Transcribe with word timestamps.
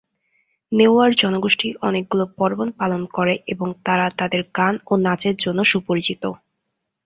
নেওয়ার 0.71 1.11
জনগোষ্ঠী 1.13 1.67
অনেকগুলো 1.81 2.25
পার্বণ 2.37 2.67
পালন 2.79 3.01
করে 3.15 3.33
এবং 3.47 3.67
তারা 3.85 4.05
তাদের 4.19 4.41
গান 4.57 4.73
ও 4.85 5.03
নাচের 5.05 5.35
জন্য 5.37 5.59
সুপরিচিত। 5.71 6.23